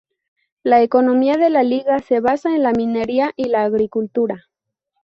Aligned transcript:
La 0.63 0.81
economía 0.81 1.37
de 1.37 1.51
la 1.51 1.61
liga 1.61 1.99
se 1.99 2.21
basa 2.21 2.55
en 2.55 2.63
la 2.63 2.71
minería 2.71 3.33
y 3.35 3.49
la 3.49 3.65
agricultura. 3.65 4.45